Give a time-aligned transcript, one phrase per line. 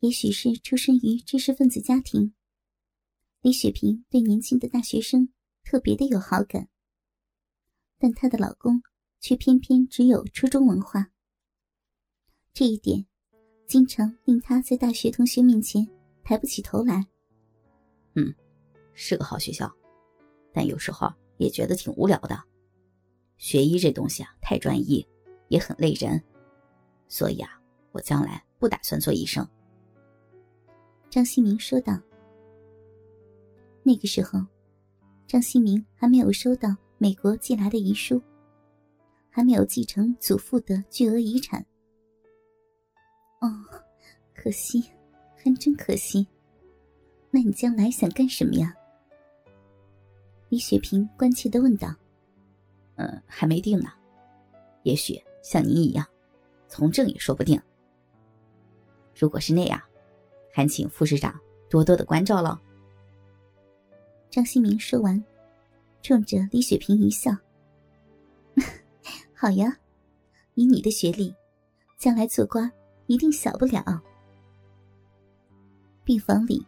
[0.00, 2.32] 也许是出身于知识分子家庭，
[3.40, 5.28] 李雪萍对年轻的大学生
[5.64, 6.68] 特别的有好感。
[7.98, 8.80] 但她的老公
[9.18, 11.10] 却偏偏只有初中文化，
[12.54, 13.04] 这一点
[13.66, 15.84] 经常令她在大学同学面前
[16.22, 17.04] 抬不起头来。
[18.14, 18.32] 嗯，
[18.94, 19.68] 是个好学校，
[20.52, 22.40] 但有时候也觉得挺无聊的。
[23.36, 25.04] 学医这东西啊，太专一，
[25.48, 26.22] 也很累人，
[27.08, 27.60] 所以啊，
[27.90, 29.44] 我将来不打算做医生。
[31.10, 31.98] 张新明说道
[33.82, 34.44] ：“那个时候，
[35.26, 38.20] 张新明还没有收到美国寄来的遗书，
[39.30, 41.64] 还没有继承祖父的巨额遗产。
[43.40, 43.48] 哦，
[44.34, 44.84] 可惜，
[45.34, 46.26] 还真可惜。
[47.30, 48.74] 那你将来想干什么呀？”
[50.50, 51.94] 李雪萍关切的问道。
[52.96, 53.88] “嗯，还没定呢，
[54.82, 56.06] 也许像您一样，
[56.68, 57.58] 从政也说不定。
[59.14, 59.80] 如果是那样。”
[60.58, 61.32] 还请副市长
[61.70, 62.58] 多多的关照喽。
[64.28, 65.22] 张新明说完，
[66.02, 67.30] 冲着李雪萍一笑
[69.32, 69.78] ：“好呀，
[70.54, 71.32] 以你的学历，
[71.96, 72.68] 将来做官
[73.06, 74.02] 一定小不了。”
[76.02, 76.66] 病房里，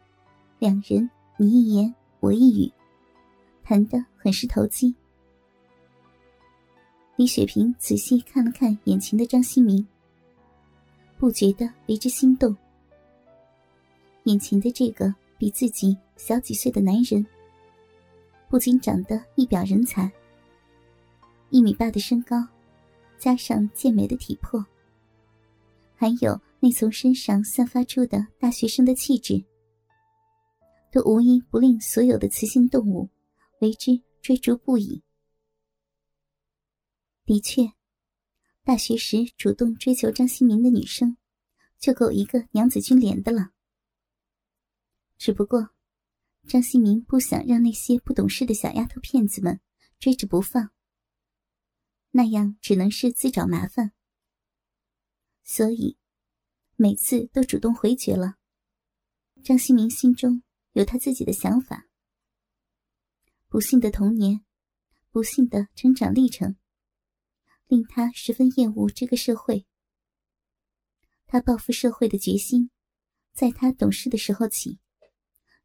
[0.60, 2.72] 两人你一言我一语，
[3.64, 4.94] 谈得很是投机。
[7.16, 9.84] 李雪萍仔细看了看眼前的张新明，
[11.18, 12.56] 不觉得为之心动。
[14.24, 17.26] 眼前的这个比自己小几岁的男人，
[18.48, 20.10] 不仅长得一表人才，
[21.48, 22.46] 一米八的身高，
[23.18, 24.64] 加上健美的体魄，
[25.94, 29.42] 还有那从身上散发出的大学生的气质，
[30.92, 33.08] 都无一不令所有的雌性动物
[33.60, 35.02] 为之追逐不已。
[37.24, 37.62] 的确，
[38.64, 41.16] 大学时主动追求张新民的女生，
[41.78, 43.50] 就够一个娘子军连的了。
[45.20, 45.68] 只不过，
[46.48, 49.60] 张新明不想让那些不懂事的小丫头片子们
[49.98, 50.70] 追着不放，
[52.12, 53.92] 那样只能是自找麻烦。
[55.44, 55.98] 所以，
[56.76, 58.36] 每次都主动回绝了。
[59.44, 60.42] 张新明心中
[60.72, 61.86] 有他自己的想法。
[63.46, 64.42] 不幸的童年，
[65.10, 66.56] 不幸的成长历程，
[67.66, 69.66] 令他十分厌恶这个社会。
[71.26, 72.70] 他报复社会的决心，
[73.34, 74.80] 在他懂事的时候起。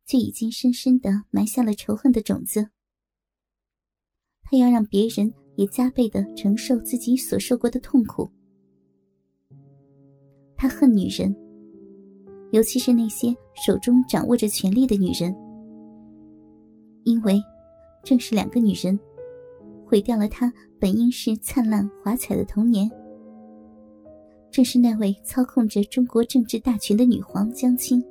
[0.05, 2.69] 就已经深深的埋下了仇恨的种子。
[4.43, 8.29] 他要让别人也加倍的承受自己所受过的痛苦。
[10.55, 11.35] 他恨女人，
[12.51, 15.35] 尤其是那些手中掌握着权力的女人，
[17.03, 17.41] 因为
[18.03, 18.97] 正是两个女人，
[19.85, 22.89] 毁掉了他本应是灿烂华彩的童年。
[24.51, 28.01] 正是那位操控着中国政治大权的女皇江青。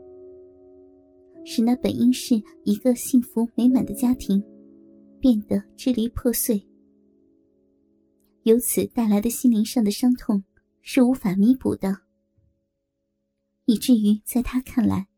[1.44, 4.42] 使那本应是一个幸福美满的家庭，
[5.20, 6.66] 变得支离破碎。
[8.42, 10.44] 由此带来的心灵上的伤痛
[10.82, 12.02] 是无法弥补的，
[13.64, 15.08] 以至于在他看来，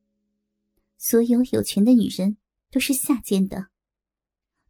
[0.97, 2.37] 所有有权的女人
[2.71, 3.67] 都是下贱的，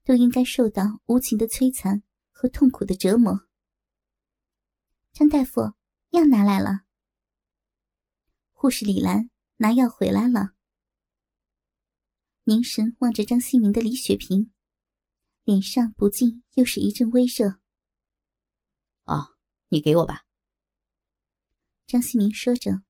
[0.05, 3.47] 都应该受到无情的摧残和痛苦的折磨。
[5.12, 5.72] 张大夫，
[6.11, 6.83] 药拿来了。
[8.53, 10.56] 护士李兰拿药回来了。
[12.49, 14.53] 凝神望着张新明的李雪萍，
[15.43, 17.59] 脸上不禁又是一阵微热。
[19.03, 19.34] 哦，
[19.67, 20.23] 你给我吧。
[21.89, 22.83] 张新明说着，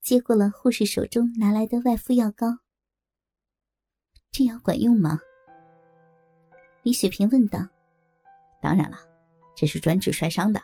[0.00, 2.46] 接过了护士手中拿来的外敷药膏。
[4.30, 5.18] 这药管用吗？
[6.84, 7.58] 李雪萍问道。
[8.62, 8.98] 当然了，
[9.56, 10.62] 这是专治摔伤的。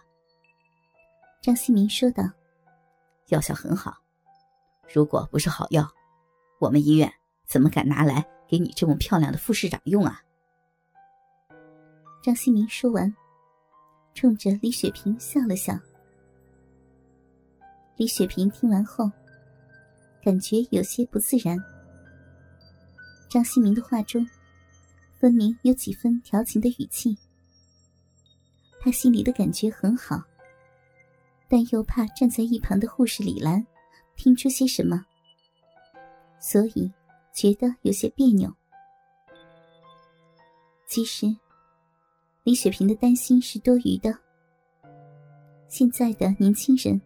[1.42, 2.22] 张新明说道。
[3.30, 4.00] 药效很好，
[4.94, 5.92] 如果不是好药，
[6.60, 7.12] 我们医院。
[7.46, 10.20] 怎么敢拿来给你这么漂亮的副市长用啊？
[12.22, 13.14] 张新明说完，
[14.14, 15.78] 冲着李雪萍笑了笑。
[17.96, 19.10] 李雪萍听完后，
[20.22, 21.56] 感觉有些不自然。
[23.28, 24.28] 张新明的话中，
[25.20, 27.16] 分明有几分调情的语气。
[28.80, 30.20] 他心里的感觉很好，
[31.48, 33.64] 但又怕站在一旁的护士李兰
[34.16, 35.06] 听出些什么，
[36.40, 36.92] 所以。
[37.36, 38.50] 觉得有些别扭。
[40.88, 41.26] 其实，
[42.44, 44.18] 李雪萍的担心是多余的。
[45.68, 46.98] 现在的年轻人，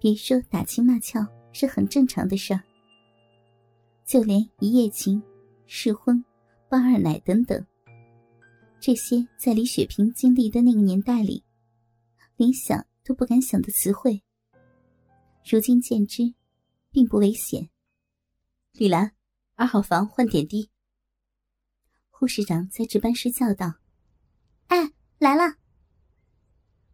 [0.00, 2.62] 别说打情骂俏是很正常的事儿，
[4.06, 5.22] 就连一夜情、
[5.66, 6.24] 试婚、
[6.70, 7.66] 包二奶等等，
[8.80, 11.44] 这些在李雪萍经历的那个年代里，
[12.36, 14.22] 连想都不敢想的词汇，
[15.44, 16.32] 如今见之，
[16.90, 17.68] 并不危险。
[18.72, 19.12] 李兰，
[19.58, 20.70] 二号房换点滴。
[22.10, 23.74] 护士长在值班室叫道
[24.68, 25.56] ：“哎，来了。”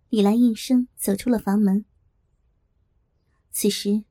[0.08, 1.84] 李兰应声走出了房门。
[3.50, 4.04] 此时，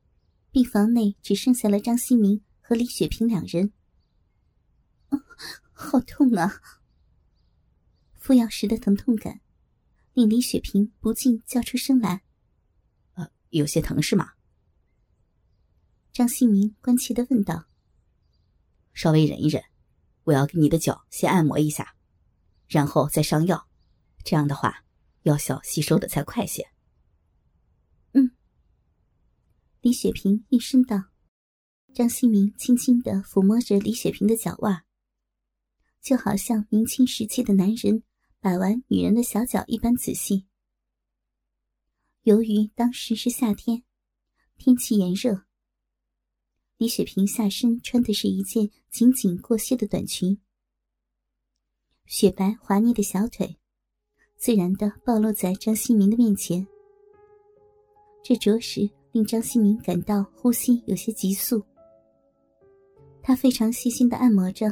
[0.51, 3.73] 病房内只剩下了张新明和李雪萍两人。
[5.71, 6.61] 好痛啊！
[8.13, 9.41] 服药时的疼痛感，
[10.13, 12.21] 令李雪萍不禁叫出声来。
[13.15, 14.33] 呃，有些疼是吗？
[16.11, 17.65] 张新明关切的问道。
[18.93, 19.63] 稍微忍一忍，
[20.23, 21.95] 我要给你的脚先按摩一下，
[22.67, 23.67] 然后再上药，
[24.23, 24.85] 这样的话，
[25.23, 26.69] 药效吸收的才快些。
[28.13, 28.31] 嗯。
[29.81, 31.05] 李雪萍应声道。
[31.93, 34.83] 张新明轻轻的抚摸着李雪萍的脚腕。
[36.01, 38.03] 就好像明清时期的男人
[38.39, 40.47] 把玩女人的小脚一般仔细。
[42.23, 43.83] 由于当时是夏天，
[44.57, 45.45] 天气炎热，
[46.83, 50.37] 李雪萍下身穿的是一件紧紧过膝的短裙，
[52.07, 53.57] 雪白滑腻的小腿
[54.35, 56.67] 自然的暴露在张新明的面前，
[58.21, 58.81] 这着实
[59.13, 61.63] 令张新明感到呼吸有些急促。
[63.21, 64.67] 他非常细心的按摩着。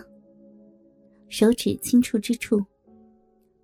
[1.29, 2.61] 手指轻触之处，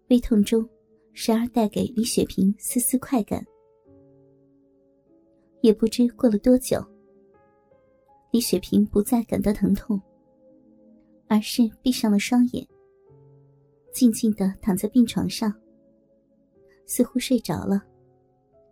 [0.08, 0.66] 微痛中，
[1.12, 3.46] 时而带给李雪萍丝丝快感。
[5.62, 6.82] 也不知过了多久，
[8.38, 10.00] 李雪萍不再感到疼痛，
[11.28, 12.68] 而是闭上了双眼，
[13.92, 15.52] 静静的躺在病床上，
[16.86, 17.84] 似乎睡着了，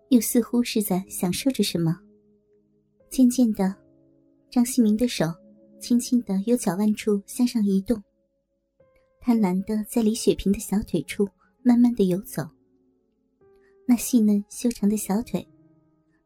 [0.09, 1.99] 又似乎是在享受着什么。
[3.09, 3.75] 渐渐的，
[4.51, 5.25] 张新明的手
[5.79, 7.99] 轻轻的由脚腕处向上移动。
[9.19, 11.27] 贪婪的在李雪萍的小腿处
[11.63, 12.47] 慢慢的游走，
[13.87, 15.43] 那细嫩修长的小腿，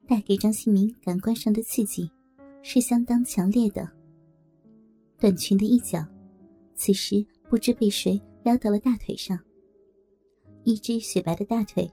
[0.05, 2.11] 带给张新明感官上的刺激，
[2.61, 3.89] 是相当强烈的。
[5.17, 6.05] 短裙的一角，
[6.75, 9.37] 此时不知被谁撩到了大腿上，
[10.63, 11.91] 一只雪白的大腿，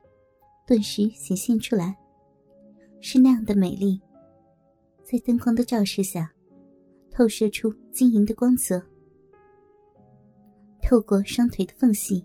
[0.67, 1.97] 顿时显现出来，
[3.01, 4.01] 是那样的美丽，
[5.03, 6.33] 在灯光的照射下，
[7.11, 8.81] 透射出晶莹的光泽。
[10.83, 12.25] 透过双腿的缝隙，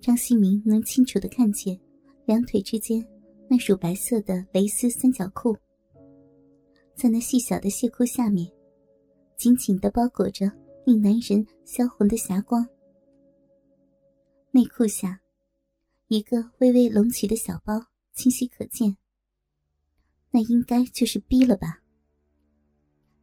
[0.00, 1.80] 张新明能清楚的看见
[2.26, 3.02] 两腿之间
[3.48, 5.56] 那乳白色的蕾丝三角裤，
[6.98, 8.50] 在那细小的亵裤下面，
[9.36, 10.50] 紧紧的包裹着
[10.84, 12.66] 令男人销魂的霞光。
[14.50, 15.20] 内裤下，
[16.08, 17.80] 一个微微隆起的小包
[18.14, 18.96] 清晰可见，
[20.32, 21.78] 那应该就是逼了吧？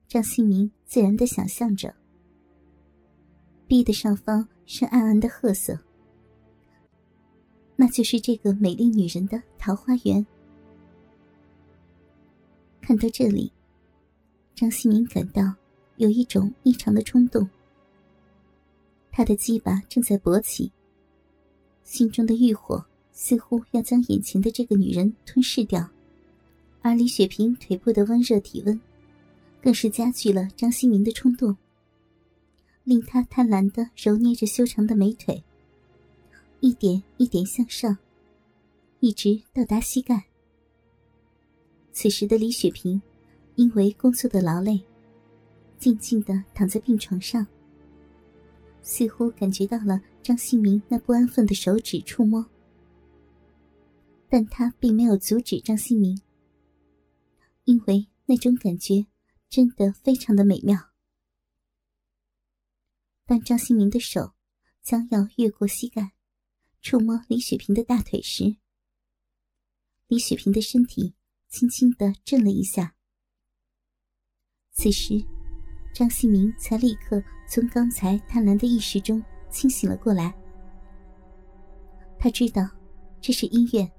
[0.08, 1.94] 张新明自然的想象着。
[3.68, 5.78] B 的上方是暗暗的褐色，
[7.76, 10.26] 那就是这个美丽女人的桃花源。
[12.80, 13.52] 看到这里，
[14.56, 15.54] 张新明感到
[15.98, 17.48] 有一种异常的冲动。
[19.12, 20.72] 他的鸡巴正在勃起，
[21.84, 25.90] 心中的欲火似乎要将眼前的这个女人吞噬掉，
[26.82, 28.80] 而李雪萍腿部的温热体温，
[29.62, 31.56] 更是加剧了张新明的冲动。
[32.84, 35.44] 令他贪婪的揉捏着修长的美腿，
[36.60, 37.98] 一点一点向上，
[39.00, 40.26] 一直到达膝盖。
[41.92, 43.02] 此时的李雪萍，
[43.56, 44.84] 因为工作的劳累，
[45.78, 47.46] 静静的躺在病床上，
[48.82, 52.46] 似乎感觉到了张新明那不安分的手指触摸，
[54.28, 56.22] 但他并没有阻止张新明，
[57.64, 59.06] 因为那种感觉
[59.50, 60.92] 真的非常的美妙。
[63.26, 64.34] 当张新明的手
[64.84, 66.12] 将要越过膝盖，
[66.82, 68.58] 触摸李雪萍的大腿时，
[70.08, 71.16] 李雪萍的身体
[71.48, 72.95] 轻轻的震了一下。
[74.76, 75.26] 此时，
[75.94, 80.36] 张新明才立刻从刚才贪婪的意识中清醒了过来。
[82.20, 82.70] 他知道
[83.22, 83.90] 这是医院，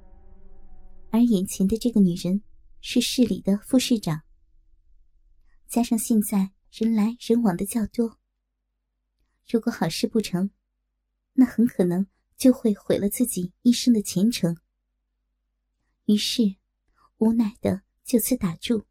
[1.11, 2.43] 而眼前的这个女人
[2.83, 4.21] 是市里的副市长，
[5.67, 8.19] 加上现在人来人往的较多。
[9.49, 10.51] 如果好事不成，
[11.33, 12.07] 那很可能
[12.37, 14.57] 就会毁了自己一生的前程。
[16.05, 16.57] 于是，
[17.17, 18.87] 无奈的就此打住。